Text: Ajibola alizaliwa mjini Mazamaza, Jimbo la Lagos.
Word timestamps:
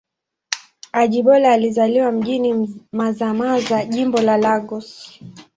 Ajibola 0.91 1.51
alizaliwa 1.51 2.11
mjini 2.11 2.79
Mazamaza, 2.91 3.85
Jimbo 3.85 4.21
la 4.21 4.37
Lagos. 4.37 5.19